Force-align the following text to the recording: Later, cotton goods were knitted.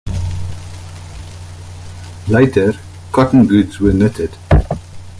Later, 2.27 2.73
cotton 3.11 3.45
goods 3.45 3.79
were 3.79 3.93
knitted. 3.93 4.31